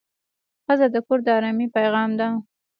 [0.65, 2.27] ښځه د کور د ارامۍ پېغام ده.